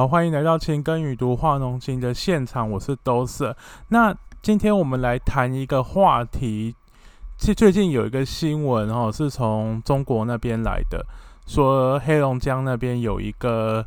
[0.00, 3.54] 好，欢迎来到情根与读化浓情的现场，我是兜色。
[3.88, 6.74] 那今天我们来谈一个话题，
[7.36, 11.04] 最最近有一个新闻哦，是从中国那边来的，
[11.46, 13.84] 说黑龙江那边有一个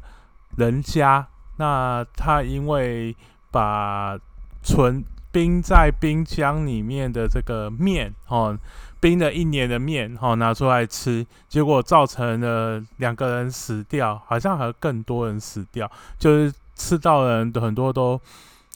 [0.55, 3.15] 人家，那他因为
[3.49, 4.15] 把
[4.61, 8.55] 存冰在冰箱里面的这个面哦。
[9.03, 18.17] 冰了一年的面，哈，拿出来吃，结果造成了两个人死掉，好像还有更多人死掉，就是吃到人很多都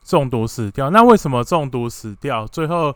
[0.04, 0.90] 中毒死掉。
[0.90, 2.46] 那为什么中毒死掉？
[2.46, 2.94] 最后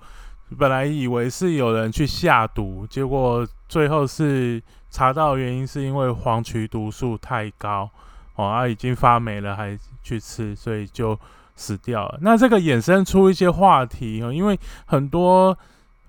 [0.59, 7.89] 本来以为是有人去下毒，结果最后是查到原因是因为黄曲毒素太高，
[8.35, 11.17] 哦，啊，已经发霉了还去吃，所以就
[11.55, 12.19] 死掉了。
[12.21, 15.57] 那这个衍生出一些话题哦，因为很多。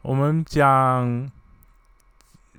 [0.03, 1.31] 我们讲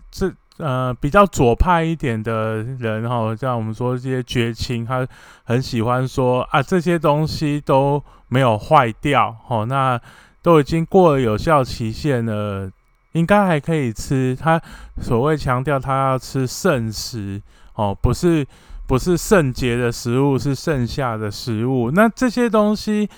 [0.10, 5.06] 这呃比较左派一点的人哈，像我们说这些绝情，他
[5.44, 10.00] 很喜欢说啊这些东西都没有坏掉哦，那
[10.42, 12.72] 都已经过了有效期限了，
[13.12, 14.34] 应该还可以吃。
[14.40, 14.62] 他
[15.02, 17.42] 所谓强调他要吃剩食
[17.76, 18.48] 哦，不是
[18.88, 21.92] 不是圣洁的食物，是剩下的食物。
[21.92, 23.10] 那这些东西。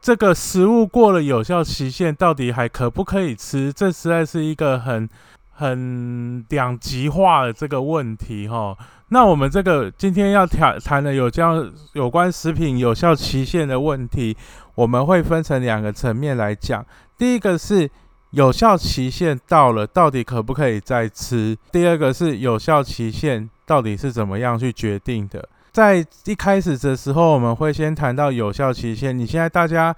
[0.00, 3.72] 这个食物过了有效期限，到底还可不可以吃？
[3.72, 5.08] 这实在是一个很
[5.50, 8.76] 很两极化的这个问题哈。
[9.08, 14.36] 那我们这个今天要谈谈的有这样有关食品有效期限的问题，
[14.74, 16.84] 我们会分成两个层面来讲。
[17.16, 17.90] 第一个是
[18.30, 21.56] 有效期限到了，到底可不可以再吃？
[21.72, 25.48] 第二个是有效期限到底是怎么样去决定的？
[25.78, 29.16] 在一开始的时候，我们会先谈到有效期限。
[29.16, 29.94] 你现在大家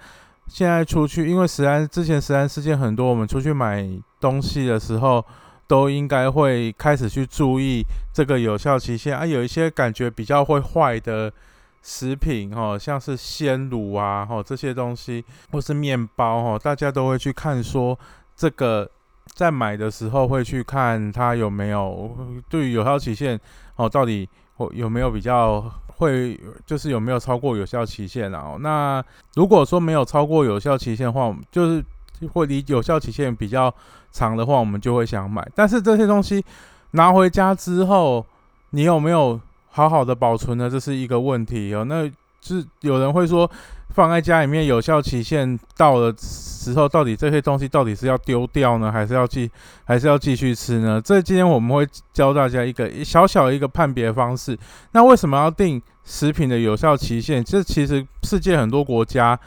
[0.46, 3.88] 现在出去，因为食安之前食安事件很多，我们出去买
[4.20, 5.24] 东西的时候，
[5.66, 9.24] 都应该会开始去注意这个有效期限啊。
[9.24, 11.32] 有一些感觉比较会坏的
[11.80, 17.98] 食品，哦，像是鲜乳啊，哈，这些东西或是面包，哦，大家都会去看说
[18.36, 18.86] 这个
[19.32, 22.14] 在买的时候会去看它有没有
[22.50, 23.40] 对于有效期限，
[23.76, 24.28] 哦，到底。
[24.74, 25.60] 有没有比较
[25.96, 28.56] 会，就是有没有超过有效期限啊？
[28.60, 29.04] 那
[29.34, 31.84] 如果说没有超过有效期限的话，就是
[32.32, 33.72] 会离有效期限比较
[34.10, 35.46] 长的话，我们就会想买。
[35.54, 36.44] 但是这些东西
[36.92, 38.24] 拿回家之后，
[38.70, 39.38] 你有没有
[39.70, 40.68] 好好的保存呢？
[40.68, 41.84] 这是一个问题哦。
[41.84, 42.10] 那
[42.40, 43.50] 是有人会说。
[43.92, 49.50] 放在家里面有效期限到了时候，到底这些东西到底是要丢掉呢，还是要继
[49.84, 51.00] 还是要继续吃呢？
[51.00, 54.56] 这今天我们会教大家一个小小的一个判别方式。
[54.92, 57.42] 那为什么要定食品的有效期限？
[57.42, 59.38] 这其实世界很多国家，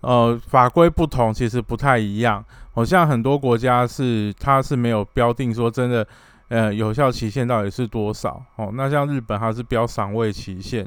[0.00, 2.44] 呃，法规不同，其实不太一样。
[2.72, 6.06] 好像很多国家是它是没有标定说真的，
[6.48, 8.40] 呃，有效期限到底是多少？
[8.56, 10.86] 哦，那像日本它是标赏味期限，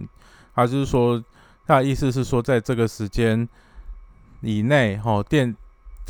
[0.56, 1.22] 它就是说。
[1.72, 3.48] 他的意思是说，在这个时间
[4.42, 5.56] 以内，哈，店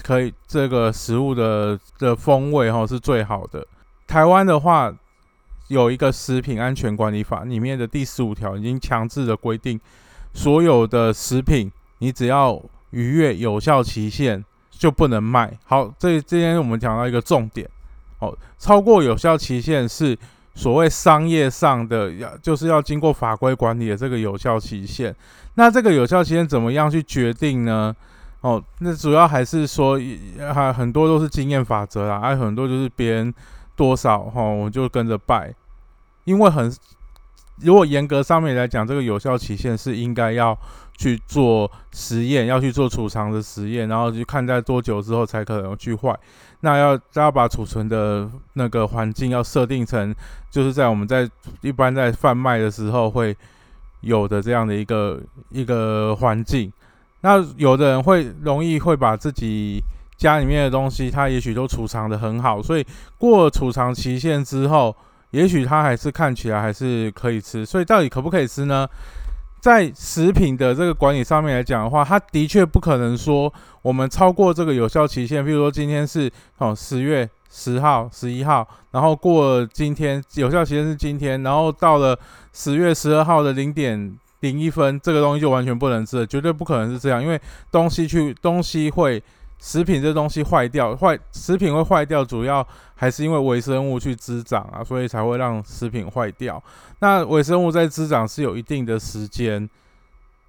[0.01, 3.63] 可以这个食物的的风味，哈，是最好的。
[4.07, 4.91] 台湾的话，
[5.67, 9.79] 有一个食品安全管理法里面的第十五条，已经强制的规定，
[10.33, 15.55] 所有的食品，你只要逾越有效期限就不能卖。
[15.65, 17.69] 好，这今天我们讲到一个重点，
[18.17, 20.17] 哦，超过有效期限是。
[20.53, 25.15] 所谓商业上的要就是要经过法规管理的这个有效期限，
[25.55, 27.95] 那这个有效期限怎么样去决定呢？
[28.41, 29.99] 哦，那主要还是说
[30.53, 33.33] 还很多都是经验法则啦，还有很多就是别人
[33.75, 35.53] 多少哈，我就跟着拜，
[36.25, 36.73] 因为很
[37.57, 40.57] 如果严格上面来讲，这个有效期限是应该要
[40.97, 46.17] 去做实验，要去做储藏的实验，然后去看在多久之后才可能去坏。
[46.61, 50.15] 那要要把储存的那个环境要设定成，
[50.49, 51.29] 就是在我们在
[51.61, 53.35] 一般在贩卖的时候会
[54.01, 56.71] 有的这样的一个一个环境。
[57.21, 59.79] 那有的人会容易会把自己
[60.17, 62.85] 家里面的东西，他也许都储藏的很好，所以
[63.17, 64.95] 过了储藏期限之后，
[65.31, 67.65] 也许它还是看起来还是可以吃。
[67.65, 68.87] 所以到底可不可以吃呢？
[69.61, 73.53] 在食品的这个管理上面来讲的话，它的确不可能说
[73.83, 75.45] 我们超过这个有效期限。
[75.45, 82.17] 比如说今天是哦十月十号、十一号，然后过今天有效期限是今天，然后到了
[82.51, 87.39] 十月十二号的零点零一分，这个东西就完全不能吃了，绝对不可能是这样，因为
[87.71, 89.23] 东西去东西会。
[89.61, 96.61] 食品这东西坏掉，坏食品会坏掉，主要还是因为微生物去滋长啊，所以才会让食品坏掉。
[96.97, 99.69] 那微生物在滋长是有一定的时间，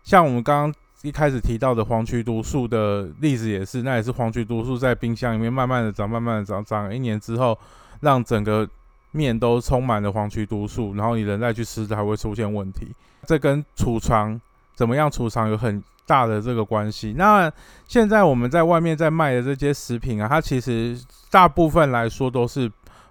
[0.03, 7.57] 像我们刚刚一开始提到的黄曲毒素的例子也是，那也是黄曲毒素在冰箱里面慢慢的长，慢慢的长，长一年之后，
[8.01, 8.67] 让整个
[9.11, 12.89] 面都充满了黄曲毒素，然后你人再去吃还会出现问题。
[13.27, 14.41] 这跟储藏
[14.75, 17.15] 怎么样储藏有很大的这个关系。
[17.17, 17.53] 那
[17.87, 20.99] 现在我们在外面在卖的这些食品啊，它其实
[21.31, 22.71] 大部分来说都是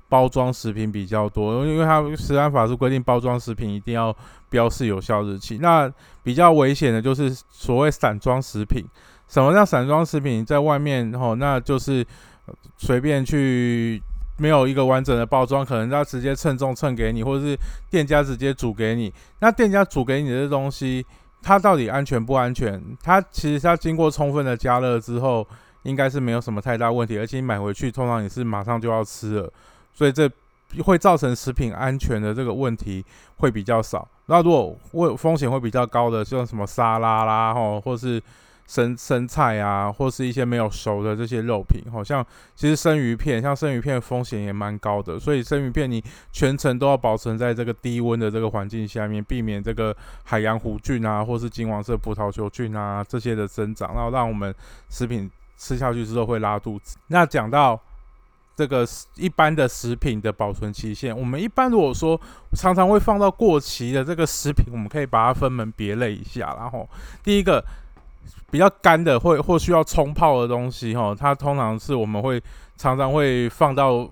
[0.09, 4.15] 包装食品比较多，因为它食安法是规定包装食品一定要
[4.49, 5.57] 标示有效日期。
[5.59, 5.91] 那
[6.23, 8.85] 比较危险的就是所谓散装食品。
[9.27, 10.45] 什么叫散装食品？
[10.45, 12.05] 在外面吼，那就是
[12.77, 14.01] 随便去。
[14.37, 17.55] 没有一个完整的包装，可能他直接称重称给你，或者是
[17.91, 19.13] 店家直接煮给你。
[19.37, 21.05] 那店家煮给你的东西，
[21.41, 22.81] 它到底安全不安全？
[23.03, 25.47] 它其实它经过充分的加热之后，
[25.83, 27.17] 应该是没有什么太大问题。
[27.17, 29.51] 而且你买回去，通常也是马上就要吃了，
[29.93, 30.29] 所以这
[30.83, 33.03] 会造成食品安全的这个问题
[33.37, 34.07] 会比较少。
[34.27, 38.21] 那如果问风险会比较高的，像什么沙拉啦，吼，或是。
[38.71, 42.25] 生生菜啊，或是一些没有熟的这些肉品，好像
[42.55, 46.01] 其实生鱼片，像生鱼片风险也蛮高的，所以生鱼片你
[46.31, 54.55] 全程都要保存在这个低温的这个环境下面，避免这个海洋弧菌啊，或是金黄色葡萄球菌啊这些的增长，然后让我们
[54.87, 56.95] 食品吃下去之后会拉肚子。
[57.07, 57.77] 那讲到
[58.55, 62.17] 这个一般的食品的保存期限，我们一般如果说
[62.53, 66.87] 常常会放到过期的这个食品，我们可以把它分门别类一下，然后
[67.21, 67.61] 第一个。
[68.49, 72.41] 比较干的或或需要冲泡的东西，哈，它通常是我们会
[72.77, 74.09] 常常会放到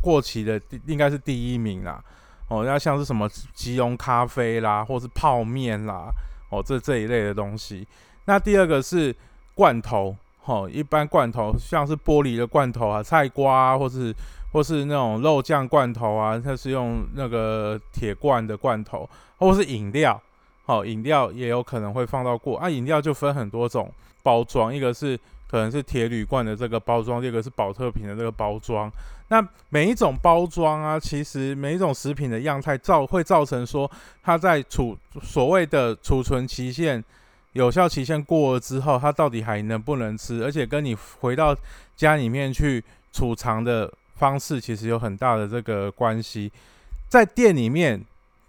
[0.00, 2.02] 过期的，应该是第一名啦。
[2.48, 6.08] 哦，那像是什么即溶咖啡啦，或是泡面啦，
[6.50, 7.86] 哦，这这一类的东西。
[8.26, 9.14] 那第二个是
[9.54, 10.14] 罐头，
[10.44, 14.14] 哦，一般罐头像是玻璃的罐头啊，菜瓜啊或是
[14.52, 19.08] 或是那种肉酱罐头啊，它是用那个铁罐的罐头，
[19.38, 20.20] 或是饮料。
[20.66, 22.70] 好，饮料也有可能会放到过啊。
[22.70, 25.14] 饮料就分很多种包装，一个是
[25.46, 28.90] 可能是铁铝罐的这个包装，第二个是保特瓶的这个包装。
[29.28, 33.90] 那每一种包装啊，其实每一种食品的样态造会造成说，
[34.22, 37.04] 它在储所谓的储存期限、
[37.52, 40.42] 有效期限过了之后，它到底还能不能吃？
[40.42, 41.54] 而且跟你回到
[41.94, 42.82] 家里面去
[43.12, 46.50] 储藏的方式，其实有很大的这个关系。
[47.10, 48.02] 在店里面。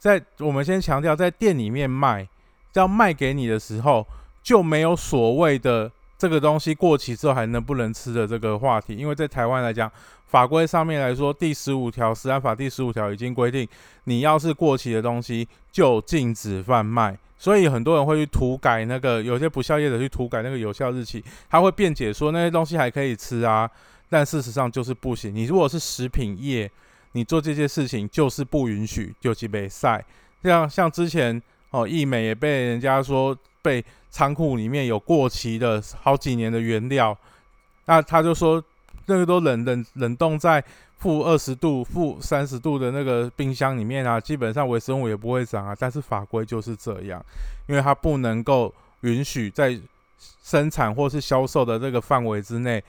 [0.05, 2.27] 在我们先强调，在店里面卖，
[2.73, 4.05] 要卖给你的时候，
[4.43, 8.95] 就没有所谓的这个东西过期之后还能不能吃的这个话题。
[8.95, 9.91] 因为在台湾来讲，
[10.27, 13.67] 法规上面来说，第十五条《食安法》第十五条已经规定，
[14.03, 17.17] 你要是过期的东西就禁止贩卖。
[17.39, 23.67] 所以很多人会去涂改那个，有些不孝业者去涂改那个有效日期，他会辩解说那些东西还可以吃啊，
[24.07, 25.33] 但事实上就是不行。
[25.33, 26.69] 你如果是食品业，
[27.15, 30.03] 你做这些事情就是不允许，就是被晒。
[30.43, 31.41] 像像之前
[31.71, 37.17] 哦，易美也被人家说被仓库里面有过期的好几年的原料，
[37.85, 38.61] 那他就说
[39.05, 40.61] 那个都冷冷冷冻在
[40.97, 45.73] 负二十度、负三十度的那个冰箱里面啊，基本上微生物也不会长啊。
[45.79, 47.25] 但是法规就是这样，
[47.67, 49.79] 因为它不能够允许在
[50.43, 52.83] 生产或是销售的这个范围之内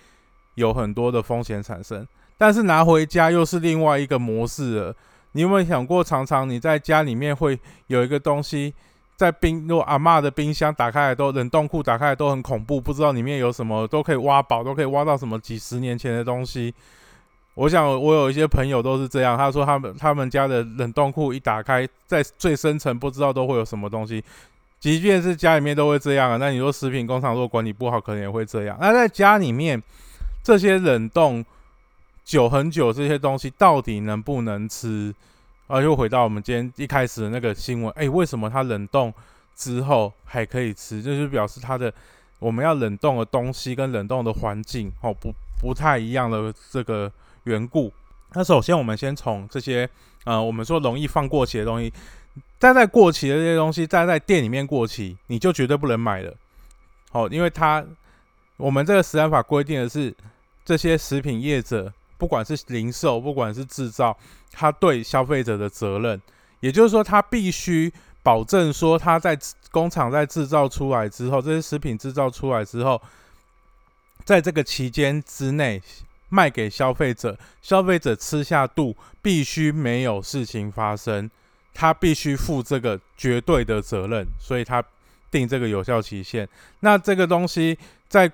[0.56, 2.05] 有很多的风险产生。
[2.38, 4.94] 但是拿回家又是另外一个模式了。
[5.33, 8.73] 你有没有想过，常常你在家里面会有一个东西
[9.17, 16.75] 在冰，如果阿妈的冰箱打开来都冷冻库打开来都很恐怖，不知道里面有什么，都可以挖宝，都可以挖到什么几十年前的东西。
[17.55, 24.25] 我想我有一些朋友都是这样，他说他们他们家的冷冻库一打开，在最深层不知道都会有什么东西。
[24.81, 28.79] 即便是家里面都会这样啊，那你说食品工厂如果管理不好，可能也会这样。
[28.81, 29.82] 那在家里面
[30.43, 31.44] 这些冷冻。
[32.27, 35.15] 久很久这些东西到底能不能吃？
[35.69, 39.15] 啊，又回到我们今天一开始的那个新闻，哎，为什么它冷冻
[39.55, 41.01] 之后还可以吃？
[41.01, 41.93] 就是表示它的
[42.41, 47.11] 我们要冷冻的东西跟冷冻的环境哦不不太一样的这个
[47.45, 47.93] 缘故。
[48.33, 49.89] 那首先我们先从这些
[50.25, 51.93] 呃我们说容易放过期的东西，
[52.59, 56.35] 待在过期的这些东西，待在店里面过期，你就绝对不能买了。
[57.13, 57.87] 好，因为它
[58.56, 60.13] 我们这个食安法规定的是
[60.65, 61.93] 这些食品业者。
[62.19, 64.17] 不管是零售，不管是制造，
[64.53, 66.20] 他对消费者的责任，
[66.61, 67.93] 也就是说，他必须
[68.23, 69.39] 保证说，他在
[69.70, 73.01] 工厂在制造出来之后，这些食品制造出来之后，
[74.25, 75.82] 在这个期间之内
[76.29, 81.31] 卖给消费者，消费者吃下肚必须没有事情发生，
[81.75, 84.82] 他必须负这个绝对的责任，所以他
[85.31, 86.49] 定这个有效期限。
[86.81, 88.32] 那这个东西在。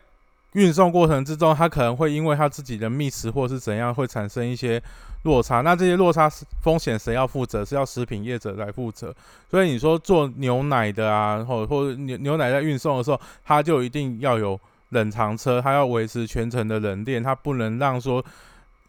[0.52, 4.82] 运送过程之中，它可能会因为它自己的觅食或是怎样，会产生一些
[5.22, 5.62] 落差。
[5.62, 6.30] 那这些落差
[6.60, 7.64] 风险谁要负责？
[7.64, 9.14] 是要食品业者来负责。
[9.50, 14.58] 所以你说做牛奶的啊，或或牛牛奶在运送的时候，它就一定要有
[14.90, 18.22] 冷藏车，它要维持全程的冷链，它不能让说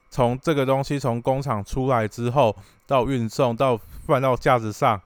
[0.10, 2.53] 从这个东西从工厂出来之后，
[2.86, 5.00] 到运送到放到架子上，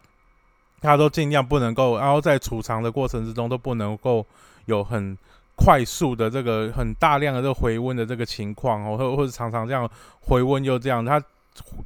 [0.81, 4.25] 它都尽量不能够，然后在储藏的过程之中都不能够
[4.65, 5.15] 有很
[5.57, 9.89] 快速的这个很大量的这个回温的这个情况哦，或或者常常这样
[10.21, 11.21] 回温又这样，它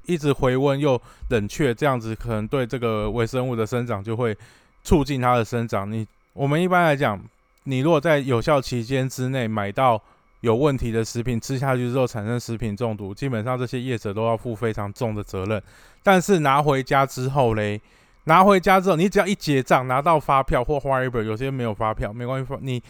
[0.06, 4.38] 一直回温又冷却，这样子可能对这个微生物的生长就会
[4.84, 5.92] 促进它的生长。
[5.92, 7.20] 你我们一般来讲，
[7.64, 10.00] 你如果在有效期间之内买到。
[10.42, 15.62] 有问题的食品吃下去之后产生食品中毒，基本上这些业者都要负非常重的责任。
[16.02, 17.80] 但是拿回家之后嘞，
[18.24, 22.82] 拿回家之后，你只要一结账拿到发票或花一本，有些没有发票没关系，你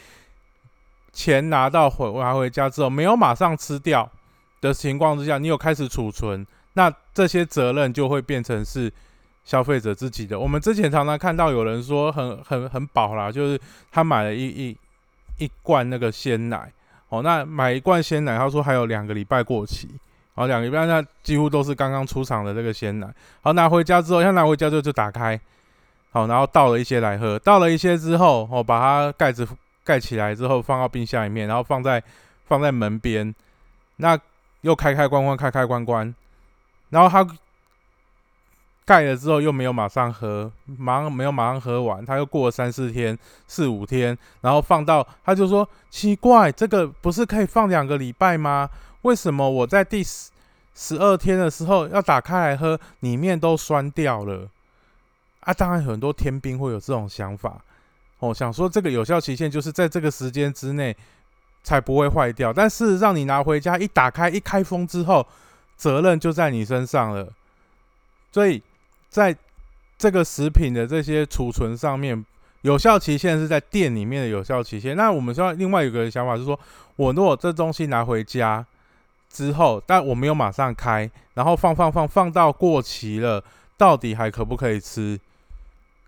[1.13, 4.09] 钱拿到回拿回家之后，没有马上吃掉
[4.61, 8.91] 的情况之下，你有开始储存，那这些责任就会变成是
[9.43, 10.39] 消费者自己的。
[10.39, 13.59] 我们之前常常看到有人说很很很饱啦，就是
[13.91, 14.77] 他买了一一
[15.37, 16.71] 一罐那个鲜奶。
[17.09, 19.85] 哦，那买一罐鲜奶，他说还有两个礼拜过期，
[20.33, 23.13] 好，两个礼拜那几乎都是刚刚出厂的这个鲜奶。
[23.41, 25.37] 好，拿回家之后，他拿回家之后就打开，
[26.11, 29.45] 好，然后倒了一些来喝，倒了一些之后，哦，把它盖子
[29.91, 32.01] 盖起来之后，放到冰箱里面，然后放在
[32.45, 33.35] 放在门边，
[33.97, 34.17] 那
[34.61, 36.15] 又开开关关，开开关关，
[36.89, 37.37] 然后他。
[38.83, 43.17] 盖了之后又没有马上喝，马上没有马上喝完，他又过了三四天、
[43.47, 48.69] 四五天，然后放到他就说奇怪，这个不是可以放两个礼拜吗？
[49.03, 50.31] 为什么我在第十
[50.73, 54.49] 十二天的时候要打开来喝，里面都酸掉了？
[55.41, 57.61] 啊，当然很多天兵会有这种想法，
[58.21, 60.95] 哦，想说这个有效期限就是在这个时间之内
[61.61, 65.27] 才不会坏掉，但是让你拿回家一打开一开封之后，
[65.77, 67.31] 责任就在你身上了，
[68.31, 68.63] 所以。
[69.11, 69.35] 在
[69.97, 72.25] 这个食品的这些储存上面，
[72.61, 74.95] 有效期限是在店里面的有效期限。
[74.95, 76.57] 那我们说另外有个想法是说，
[76.95, 78.65] 我如果这东西拿回家
[79.29, 83.43] 之后，但我没有马上开，然后放放放放到过期了，
[83.75, 85.19] 到底还可不可以吃？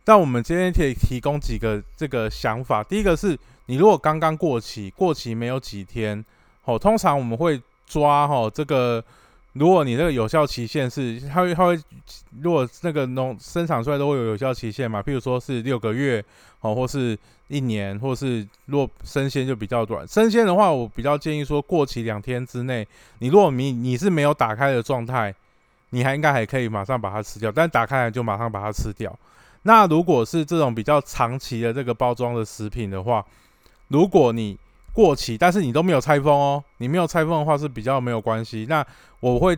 [0.03, 2.83] 但我们今天可以提供几个这个想法。
[2.83, 6.23] 第一个是你如果刚刚过期，过期没有几天，
[6.65, 9.03] 哦，通常我们会抓哈这个。
[9.53, 11.79] 如果你那个有效期限是，它会它会，
[12.41, 14.99] 如果那个农生产出来都会有有效期限嘛？
[14.99, 16.25] 譬如说是六个月
[16.61, 17.15] 哦，或是
[17.49, 20.07] 一年，或是如果生鲜就比较短。
[20.07, 22.87] 生鲜的话，我比较建议说过期两天之内，
[23.19, 25.31] 你如果你你是没有打开的状态，
[25.91, 29.15] 你还应该还可以马上把它吃掉，但打开来就马上把它吃掉。
[29.63, 33.25] 那如果是这种比较长期的这个包装的食品的话，
[33.87, 34.57] 如果你
[34.93, 36.63] 过期，但是你都没有拆封哦。
[36.77, 38.65] 你没有拆封的话是比较没有关系。
[38.69, 38.85] 那
[39.19, 39.57] 我会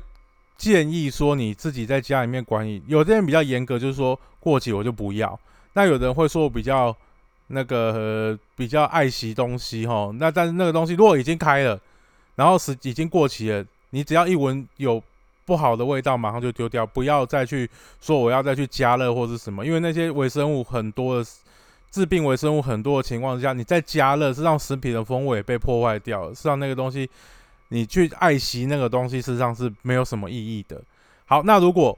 [0.58, 2.82] 建议说你自己在家里面管理。
[2.88, 5.38] 有的人比较严格，就是说过期我就不要。
[5.74, 6.96] 那有的人会说我比较
[7.48, 10.12] 那个比较爱惜东西哈。
[10.20, 11.78] 那但是那个东西如果已经开了，
[12.36, 15.04] 然后是已经过期了，你只要一闻有
[15.46, 17.70] 不好的味道，马上就丢掉，不要再去
[18.02, 21.30] 说我要再去加热或是什么，因为那些微生物很多的。
[21.92, 27.10] 致病微生物很多的情况下，你再加热是让食品的风味被破坏掉，是让那个东西
[27.70, 30.82] 你去爱惜那个东西，事实上是没有什么意义的。
[31.26, 31.98] 好，那如果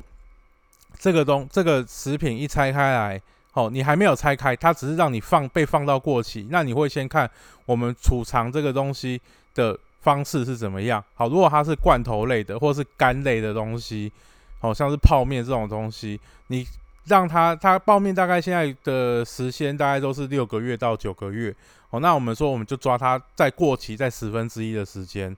[1.00, 3.20] 这个东这个食品一拆开来，
[3.54, 7.27] 哦，你还没有拆开，它只是让你放被放到过期，那你会先看
[7.66, 9.20] 我们储藏这个东西
[9.56, 11.04] 的方式是怎么样。
[11.16, 14.12] 好，如果它是罐头类的或是干类的东西，
[14.60, 16.68] 好像是泡面这种东西，你。
[17.10, 21.56] 让它它泡面大概现在的时间大概都是六个月到九个月
[21.89, 25.34] 哦，那我们说我们就抓它在过期在十分之一的时间，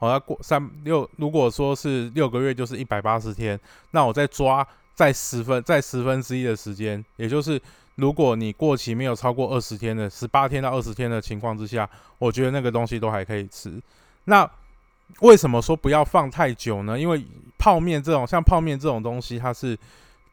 [0.00, 3.58] 哦，要过三六，如果说是六个月就是一百八十天，
[3.92, 7.58] 那我再抓在十分在十分之一的时间，也就是
[7.94, 13.80] 如果你过期没有超过二十天的十八天到二十天的情况之下，我觉得那个东西都还可以吃。
[14.24, 14.48] 那
[15.20, 16.98] 为什么说不要放太久呢？
[16.98, 17.24] 因为
[17.58, 19.78] 泡面这种像泡面这种东西，它是。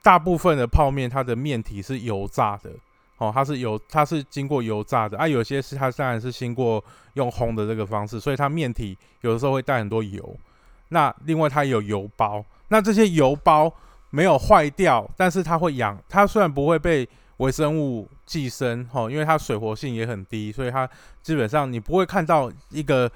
[0.04, 2.72] 大部分的泡面，它的面体是油炸的，
[3.18, 5.28] 哦，它是油，它是经过油炸的啊。
[5.28, 6.84] 有些是它当然是经过
[7.14, 10.36] 用烘的这个方式，所以它面体有的时候会带很多油。
[10.88, 13.72] 那另外它有油包，那这些油包
[14.10, 17.08] 没有坏掉，但是它会养，它虽然不会被
[17.38, 20.90] 微生物寄生，哦，因为它水活性也很低，所以它
[21.22, 23.08] 基本上你不会看到一个。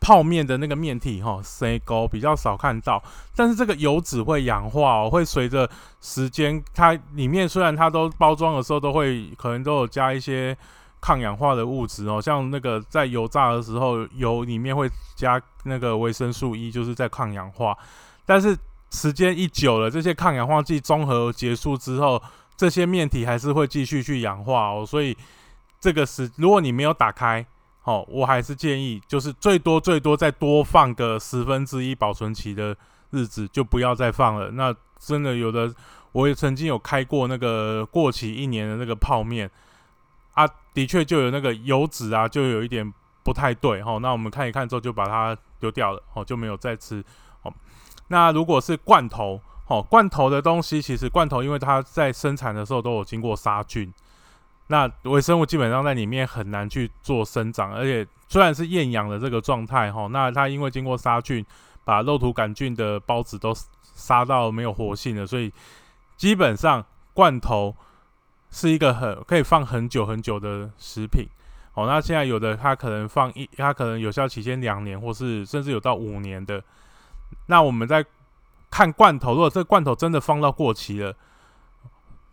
[0.00, 3.02] 泡面的那个面体哈，C 高比较少看到，
[3.36, 5.68] 但是这个油脂会氧化哦，会随着
[6.00, 10.56] 时间，它里面虽然它都包装的时候都会可能都有加一些
[11.02, 17.76] 抗氧化的物质哦，像那个在油炸的时候，油里面会加那个维生素 E，就是在抗氧化，
[18.24, 18.56] 但是
[18.90, 22.20] 时间一久了，这些抗氧化剂综合结束之后，
[22.56, 25.14] 这些面体还是会继续去氧化哦，所以
[25.78, 27.44] 这个是如果你没有打开。
[27.84, 32.76] 哦，我还是建议，就是最多最多再多放个十分之一保存期的
[33.10, 34.50] 日子，就不要再放了。
[34.50, 35.72] 那真的有的，
[36.12, 39.50] 我也曾经有开过那个过期一年的那个泡面
[40.34, 42.92] 啊，的确就有那个油脂啊，就有一点
[43.24, 43.96] 不太对哈。
[43.98, 47.02] 那我们看一看之后就把它丢掉了，哦，就没有再吃。
[47.42, 47.52] 哦，
[48.08, 53.90] 那如果是罐头，哦，罐头的东西其实罐头因为它在生产的时候都有经过杀菌。
[54.70, 61.44] 那微生物基本上在里面很难去做生长，而且虽然是厌氧的这个状态哈，那它因为经过杀菌，
[61.84, 65.52] 把肉毒杆菌的孢子都杀到没有活性了，所以
[66.16, 67.74] 基本上罐头
[68.52, 71.26] 是一个很可以放很久很久的食品。
[71.74, 76.62] 哦，那现在有的它可能放一，它可能有效期间两年，或是甚至有到五年的。
[77.46, 78.04] 那我们在
[78.70, 81.12] 看罐头，如果这罐头真的放到过期了。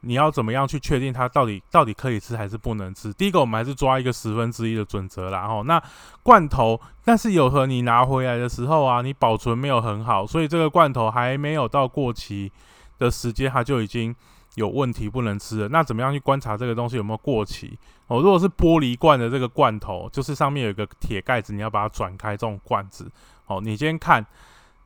[0.02, 3.12] 你要怎么样去确定它到底到底可以吃还是不能吃？
[3.14, 5.48] 第一个，我们还是抓一个十分之一的准则啦。
[5.48, 5.82] 吼，那
[6.22, 12.52] 罐头，但是有和你拿回来的时候啊，你保存没有很好，所以这个罐头还没有到过期
[13.00, 14.16] 的时间，它就已经
[14.56, 15.70] 有问题不能吃了。
[15.70, 17.78] 那怎么样去观察这个东西有没有过期？
[18.08, 23.12] 哦，如果是玻璃罐的这个罐头，就是上面有一个铁盖子，你要把它转开这种罐子。
[23.48, 24.26] 哦，你先看。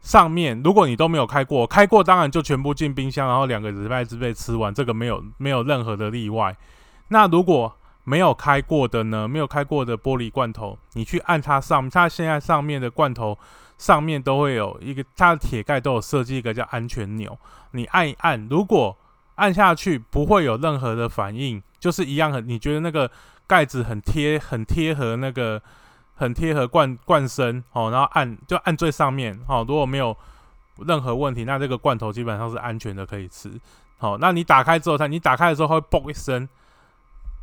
[0.01, 6.57] 上面如果你都没有开过，开过当然就全部进冰箱，然后两个礼拜之内吃完，这个没有没有任何的例外。
[7.09, 7.71] 那如果
[8.03, 9.27] 没有开过的呢？
[9.27, 13.37] 没有开过的玻璃罐头，你去按它上，它现在上面的罐头
[13.77, 17.37] 上面都会有一个，它的铁盖都有设计一个叫安全钮，
[17.71, 18.97] 你按一按，如果
[19.35, 23.09] 按下去不会有任何的反应，就是一样很，你觉得那个
[23.45, 25.61] 盖子很贴很贴合那个。
[26.21, 29.65] 很贴合罐罐身哦，然后按就按最上面哦。
[29.67, 30.15] 如果没有
[30.85, 33.51] 任何问题，那这个罐头基本上是安全的，可以吃。
[33.97, 36.47] 好，那你打开之后，它你打开的时候会嘣一声。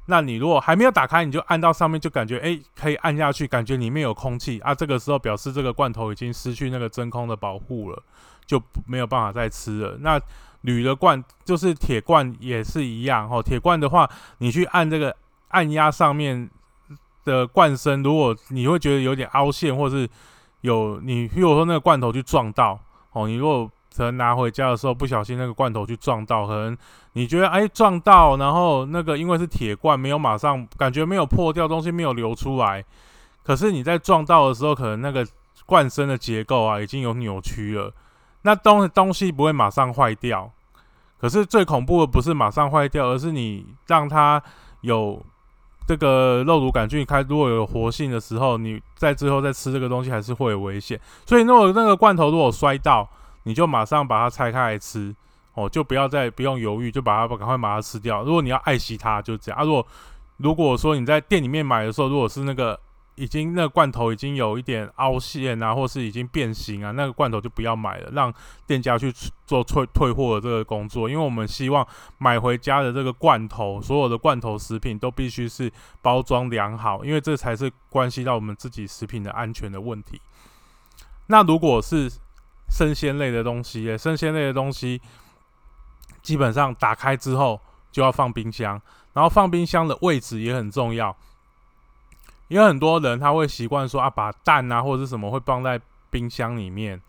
[0.07, 4.73] 那你如果还没有打开，你就按到上面，就感觉哎可以按下去，感觉里面有空气啊。
[4.73, 8.01] 这个时候表示这个罐头已经失去那个真空的保护了，
[8.47, 9.99] 就没有办法再吃了。
[10.03, 10.21] 那
[10.61, 13.43] 铝的罐就是铁罐也是一样哦。
[13.43, 15.17] 铁罐的话，你去按这个
[15.49, 16.49] 按压上面。
[17.29, 20.09] 的罐身，如果你会觉得有点凹陷，或是
[20.63, 22.81] 有你如说那个罐头去撞到
[23.13, 26.77] 哦，你如果可能拿回家的时候不小心那个罐头去撞到，可能
[27.13, 32.85] 你觉得哎撞到，然后那个因为是铁罐，没有马上感觉没有破掉，东西没有流出来，
[33.45, 35.27] 可是你在撞到的时候，可能那个
[35.67, 37.93] 罐身的结构啊已经有扭曲了，
[38.43, 40.51] 那东东西不会马上坏掉，
[41.21, 44.43] 可是最恐怖的不是马上坏掉，而是你让它
[44.81, 45.25] 有。
[45.89, 51.01] 这个肉毒杆菌开如果有活性的时候，你在之后再吃这个东西还是会有危险。
[51.25, 53.09] 所以如果那个罐头如果摔到，
[53.45, 55.15] 你就马上把它拆开来吃
[55.55, 58.23] 哦，就不要再不用犹豫，就把它赶快把它吃掉。
[58.23, 59.65] 如果你要爱惜它，就这样啊。
[59.65, 59.87] 如果
[60.37, 62.79] 如果说你在店里面买的时候，如果是那个。
[63.19, 68.33] 已经那个罐头已经有一点凹陷啊，或是已经变形啊，那个罐头就不要买了，让
[68.65, 69.13] 店家去
[69.45, 71.11] 做退退货的这个工作。
[71.11, 71.87] 因为我们希望
[72.19, 80.21] 买回家的这个罐头，所有的罐头食品都必须是包装良好，因为这才是关系到我们自己食品的安全的问题。
[81.27, 82.09] 那如果是
[82.71, 85.01] 生鲜类的东西，生鲜类的东西
[86.23, 88.81] 基本上打开之后就要放冰箱，
[89.13, 91.17] 然后放冰箱的位置也很重要。
[92.49, 95.81] 因为很多人他会习惯说啊，把蛋啊或者是什么会放在
[96.11, 97.01] 冰箱里面。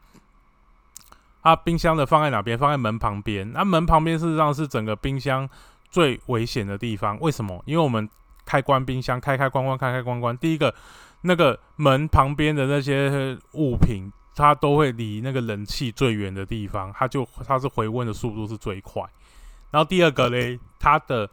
[1.42, 2.58] 啊，冰箱的放在哪边？
[2.58, 3.50] 放在门旁边。
[3.54, 5.50] 那门旁边事实上是整个冰箱
[5.90, 7.18] 最危险的地方。
[7.22, 7.64] 为什么？
[7.66, 8.08] 因为我们
[8.46, 10.38] 开关冰箱，开开关关，开开关关。
[10.38, 10.76] 第一个，
[11.22, 19.02] 那个门旁边的那些物品，它都会离那个冷气最远的地方，它就它是回温的速度是最快。
[19.72, 21.30] 然后第二个嘞，它的。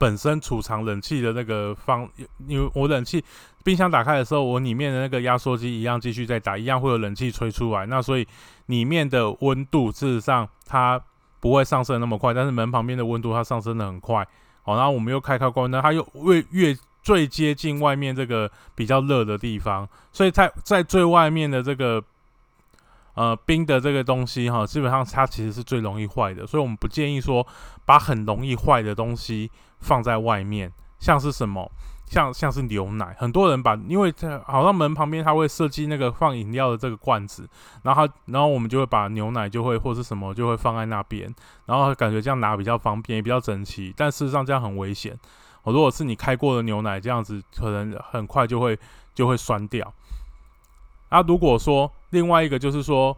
[0.00, 2.08] 本身储藏冷气的那个方，
[2.48, 3.22] 因为我冷气
[3.62, 7.84] 冰箱打开的时候，我里面的那个压缩机一样继续在打，一样会有冷气吹出来。
[7.84, 8.26] 那所以
[8.66, 10.98] 里面的温度事实上它
[11.38, 14.26] 不会上升那么快，但是门旁边的温度它上升的很快。
[14.62, 22.02] 好，然后我们又开开关关，它又越越最接近外面这个比较热的地方，所以在在最外面的这个
[23.12, 27.46] 呃冰的这个东西哈，基本上它其实是最容易坏的，所以我们不建议说
[27.84, 29.50] 把很容易坏的东西。
[29.80, 31.70] 放在外面，像是什么，
[32.06, 37.48] 像像是牛奶，很多人把，因为这好像门旁边他会设计那个放饮料的这个罐子，
[37.82, 41.32] 然后然后我们就会把牛奶就会或是什么就会放在那边，
[41.66, 45.18] 然后感觉这样拿比较方便，也比较整齐，但事实上这样很危险。
[45.62, 48.78] 哦，如果是你开过的牛奶，这样子可能很快就会
[49.14, 49.92] 就会酸掉。
[51.10, 53.16] 啊，如果说另外一个就是说，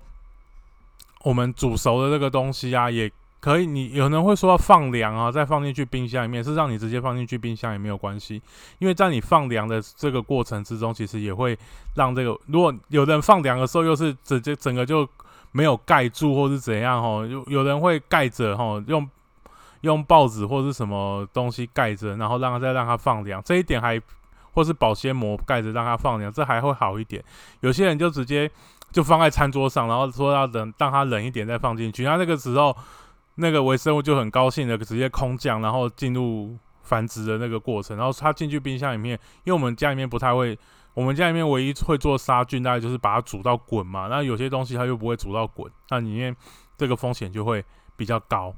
[1.25, 3.11] 我们煮熟的这个东西啊，也
[3.42, 8.40] 可以，你有人会说要放凉啊，再放进去冰箱里面，是让你直接放进去冰箱也没有关系，
[8.78, 11.59] 因为在你放凉的这个过程之中，其实也会
[11.96, 15.05] 让这个，如果有的人放凉的时候又是直接整个就
[15.50, 19.11] 没有盖住或是怎样哦，有有人会盖着哈，用
[19.81, 24.00] 用报纸或是什么东西盖着，然后让它再让它放凉，这一点还
[24.55, 27.20] 或是保鲜膜盖着让它放凉，这还会好一点。
[27.59, 28.48] 有些人就直接
[28.92, 32.76] 就放在餐桌上，然后说要等让它冷一点再放进去，那那个时候。
[33.37, 37.97] 那个微生物就很高兴的直接空降，然后进入繁殖的那个过程。
[37.97, 40.59] 然后它进去冰箱里面，因为我们家里面不太会，
[40.92, 44.09] 我们家里面唯一会做杀菌，大概就是把它煮到滚嘛。
[44.09, 46.37] 那有些东西它又不会煮到滚，那里面
[46.77, 47.64] 这个风险就会
[47.97, 48.55] 比较高。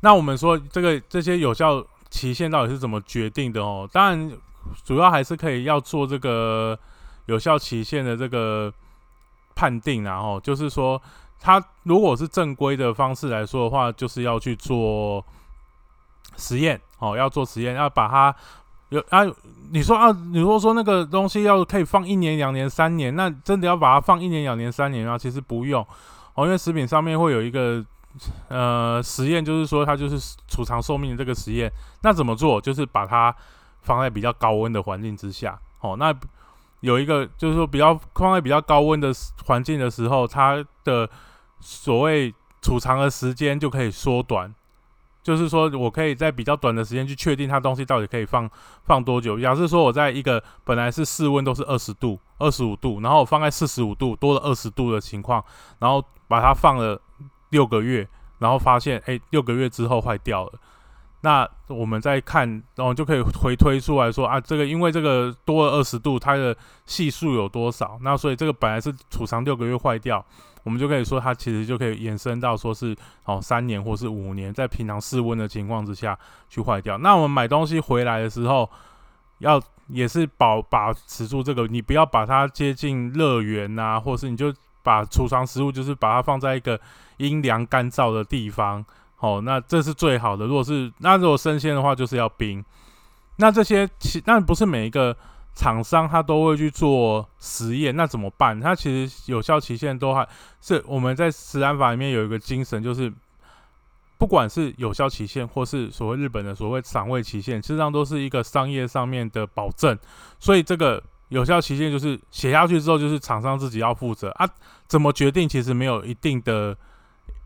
[0.00, 3.88] 那我们说这个这些有效期限到底是怎么决定的哦？
[3.90, 4.32] 当然，
[4.84, 6.78] 主要还是可以要做这个
[7.24, 8.70] 有效期限的这个
[9.54, 11.00] 判定，然后就是说。
[11.44, 15.22] 它如果是正规的方式来说的话，就是要去做
[16.38, 18.34] 实验哦，要做实验，要把它
[18.88, 19.20] 有啊，
[19.70, 25.18] 你说啊，你如果说那个东西要可以放一年、两年、三年，那真的要把它放一年、两年、三年啊？
[25.18, 25.86] 其实不用
[26.32, 27.84] 哦，因为食品上面会有一个
[28.48, 31.70] 呃实验，就是说它就是储藏寿命的这个实验。
[32.00, 32.58] 那怎么做？
[32.58, 33.36] 就是把它
[33.82, 36.14] 放在比较高温的环境之下哦，那。
[36.80, 39.10] 有一个就是说，比较放在比较高温的
[39.46, 41.08] 环境的时候，它的
[41.64, 44.54] 所谓储藏的时间就可以缩短。
[45.22, 48.48] 就是说我可以在比较短的时间去确定它东西到底可以放
[48.84, 49.40] 放多久。
[49.40, 55.42] 假设说我在一个本来是室温都是二十度、二十五度，然后我放在四十五度多了二十度的情况，
[55.78, 57.00] 然后把它放了
[57.48, 58.06] 六个月，
[58.38, 60.52] 然后发现哎，六个月之后坏掉了。
[61.22, 67.98] 那我们再看，然后就可以回推出来说啊，这个因为这个多了二十度，它的系数有多少？
[68.02, 70.22] 那所以这个本来是储藏六个月坏掉，
[70.64, 76.98] 我们就可以说它其实就可以延伸到说是哦三年或是五年，在平常室温的情况之下去坏掉。
[76.98, 78.68] 那我们买东西回来的时候，
[79.38, 86.80] 要也是保把持住这个，你不要把它接近热源呐，或是你就把储藏食物就是把它放在一个
[87.18, 88.84] 阴凉干燥的地方。
[89.20, 90.46] 哦，那这是最好的。
[90.46, 92.62] 如果是那如果生鲜的话，就是要冰。
[93.36, 95.16] 那这些其那不是每一个
[95.54, 98.60] 厂商他都会去做实验，那怎么办？
[98.60, 100.28] 它其实有效期限都还
[100.60, 103.12] 是我们在食安法里面有一个精神，就是
[104.18, 109.98] 不管是有效期限或是所谓日本的所谓赏味期限，实际上都是一个商业上面的保证。
[110.38, 114.48] 所以这个有效期限就是写下去之后，就是厂商自己要负责啊。
[114.86, 115.48] 怎么决定？
[115.48, 116.76] 其实没有一定的。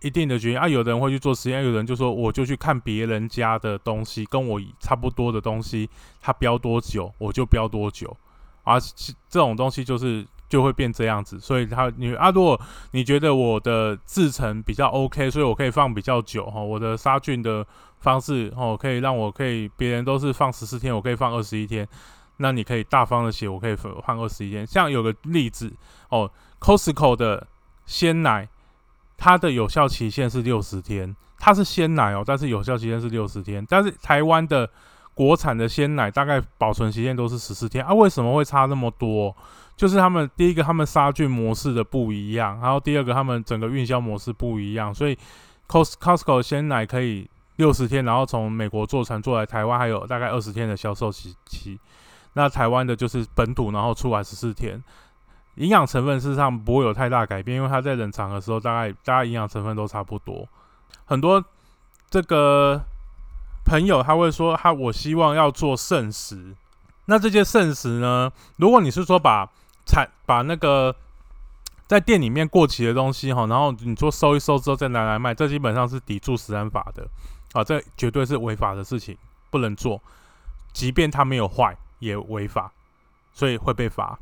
[0.00, 8.16] 一定的决定啊，有的人会去做实验，有人就说我就去看别人家的东西，跟我差不多的东西，它标多久我就标多久，
[8.62, 8.78] 啊，
[9.28, 12.60] 这种东西就是就会变这样子，所以它你啊，如果
[12.92, 17.66] 你觉得我的制成比较 OK，所以我可以放比较久哈，我的杀菌的
[17.98, 21.84] 方式哦，可以让我可以别人都是放十四天，我可以放二十一天，
[22.36, 25.72] 那你可以大方的写我可以放二十一天，像有个例子
[26.08, 26.30] 哦
[26.60, 27.48] ，Costco 的
[27.84, 28.48] 鲜奶。
[29.18, 33.66] 它的有效期限是六十天，它是鲜奶哦，但是有效期限是六十天。
[33.68, 34.70] 但是台湾的
[35.12, 37.92] 国产的鲜奶大概保存期限都是十四天啊？
[37.92, 39.36] 为什么会差那么多？
[39.76, 45.18] 就是他们第一个，他们杀菌模式的不一样，然后第二个，他们整个运销模式不一样，所以
[45.68, 51.78] Cos Costco 鲜奶可以六十天，然后从美国坐船坐来台湾，还有大概二十天的销售期期。
[52.34, 54.82] 那台湾的就是本土，然后出来十四天。
[55.58, 60.48] 营养成分事实上不会有太大改变，因为它在冷藏的时候，大概大家营养成分都差不多。
[61.04, 61.44] 很多
[62.08, 62.80] 这个
[63.64, 66.54] 朋友他会说，他我希望要做剩食。
[67.06, 69.48] 那这些剩食呢，如果你是说把
[69.84, 70.94] 产把那个
[71.86, 77.08] 在店里面过期的东西哈，然后你说收一收之后再拿来卖，这基本上是抵触食安法的
[77.52, 79.16] 啊，这绝对是违法的事情，
[79.50, 80.00] 不能做。
[80.72, 82.70] 即便它没有坏，也违法，
[83.32, 84.18] 所以会被罚。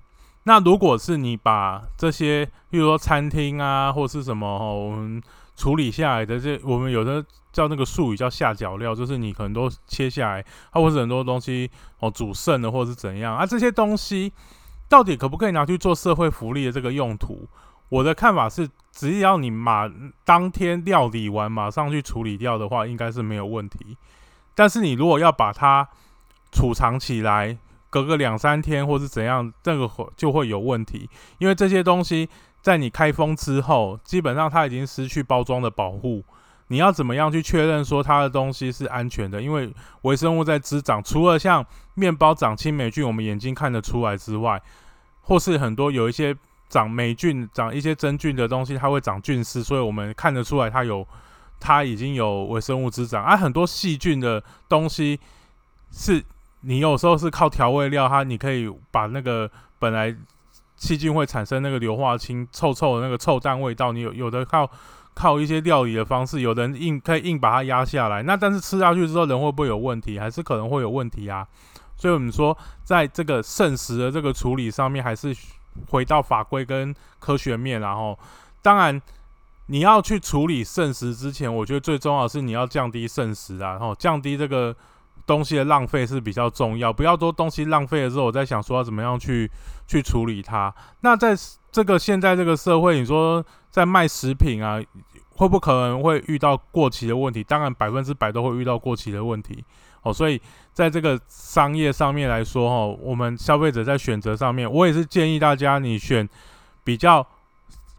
[0.48, 5.20] 那如果是你把这些，比如说餐厅啊，或是什么哦，我们
[5.56, 13.44] 处理下来的这，我们有的叫那个术语叫下脚料，就是你可能都切下来，或者很多东西哦煮剩的，或者是怎样啊？
[13.44, 14.32] 这些东西
[14.88, 17.48] 到底可不可以拿去做社会福利的这个用途？
[17.88, 19.90] 我的看法是，只要你马
[20.24, 23.96] 当天料理完马上去处理掉的话，应该是没有问题。
[24.54, 25.88] 但是你如果要把它
[26.52, 27.58] 储藏起来，
[27.90, 32.28] 隔个两三天或是怎样，这个会就会有问题，因为这些东西
[32.60, 36.24] 在你开封之后，基本上它已经失去包装的保护。
[36.68, 39.40] 你要怎么样去确认说它的东西是安全的？
[39.40, 39.72] 因为
[40.02, 44.60] 微生物在滋长，除了像面包长青霉菌，我们眼睛看得出来之外，
[45.20, 46.36] 或是很多有一些
[46.68, 51.06] 长霉菌、长一些真菌的东西，它会长菌丝，所以我们看得出来它有
[51.60, 55.20] 它已经有微生物滋长，而很多细菌的东西
[55.92, 56.20] 是，
[56.60, 60.14] 你有时候是靠调味料，它你可以把那个本来
[60.76, 64.68] 细菌会产生那个硫化氢臭臭的那个臭蛋味道，你有有的靠
[65.14, 70.18] 靠一些料理的方式，有人硬可以硬把它压下来，那但是吃下去之后人会不会有问题？
[70.18, 71.46] 还是可能会有问题啊？
[71.96, 75.34] 所以我们说，在这个剩食的这个处理上面，还是
[75.90, 78.18] 回到法规跟科学面，然后
[78.62, 79.00] 当然。
[79.68, 84.72] 你要去处理剩食之前，我觉得最重要是你要降低剩食啊，然后降低这个
[85.26, 86.92] 东西的浪费是比较重要。
[86.92, 89.50] 不要多东西浪费了之后，我在想说要怎么样去
[89.86, 90.72] 去处理它。
[91.00, 91.34] 那在
[91.72, 94.80] 这个现在这个社会，你说在卖食品啊，
[95.30, 97.42] 会不可能会遇到过期的问题？
[97.42, 99.64] 当然百分之百都会遇到过期的问题
[100.02, 100.12] 哦。
[100.12, 100.40] 所以
[100.72, 106.28] 在这个商业上面来说，哈，我们消费者在选择上面，我也是建议大家你选
[106.84, 107.26] 比较。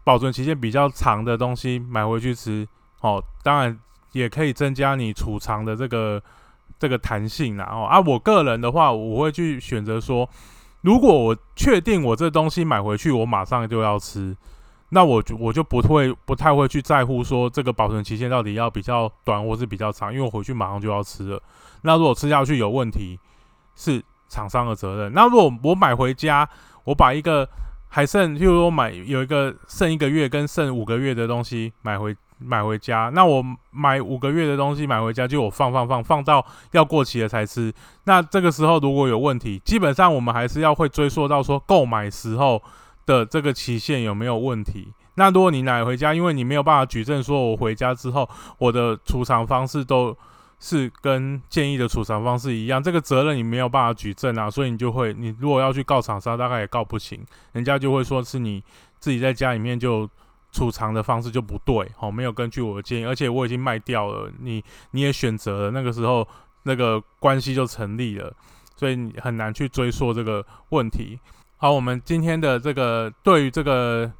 [0.04, 2.66] 保存期限比较长的东西买回去吃，
[3.02, 3.78] 哦，当然
[4.12, 6.22] 也可以增加你储藏的这个
[6.78, 7.68] 这个弹性啦。
[7.72, 10.28] 哦，啊，我个人的话，我会去选择说，
[10.82, 14.36] 如果我确定我这东西买回去我马上就要吃，
[14.90, 21.42] 那我就我就不会不太会去在乎说这个保存期限到底要比较短或是比较长，因为我回去马上就要吃了。
[21.82, 23.18] 那如果吃下去有问题，
[23.74, 25.12] 是厂商的责任。
[25.12, 26.48] 那如果我买回家，
[26.84, 27.48] 我把一个
[27.88, 37.72] 还剩，譬如说买有一个剩一个月跟剩五个月的东西买回买回家，那我买五个月的东西买回家，就我放放放放到要过期了才吃。
[38.04, 42.62] 那这个时候如果有问题，基本上我们还是要会追溯到说购买时候
[43.06, 44.92] 的这个期限有没有问题。
[45.14, 50.16] 那如果你买回家，因为你没有办法举证说我回家之后我的储藏方式都。
[50.60, 58.60] 是跟建议的储藏方式一样，这个责任你没有办法举证啊，所以你就会，你如果要去告厂商，大概也告不行，人家就会说是你
[58.98, 60.10] 自己在家里面就
[60.58, 66.26] 储藏的方式就不对，哦，没有根据我的建议，而且我已经卖掉了，你你也选择了，那个时候
[66.64, 68.34] 那个关系就成立了，
[68.76, 71.20] 所以你很难去追溯这个问题。
[71.56, 74.10] 好，我们今天的这个对于这个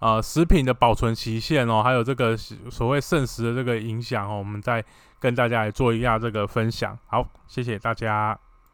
[0.00, 4.84] 呃食品的保存期限哦，还有这个所谓剩食的这个影响哦，我们再。
[5.18, 8.38] 跟大家来做一下这个分享，好，谢谢大家。